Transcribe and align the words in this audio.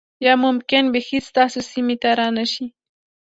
یا 0.25 0.33
ممکن 0.45 0.83
بیخی 0.93 1.19
ستاسو 1.29 1.59
سیمې 1.71 1.95
ته 2.01 2.09
را 2.19 2.27
نشي 2.37 2.65